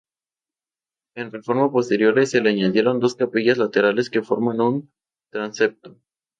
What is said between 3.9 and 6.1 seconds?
que forman un transepto.